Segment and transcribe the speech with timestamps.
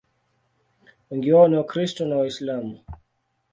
[1.09, 2.79] Wengi wao ni Wakristo na Waislamu.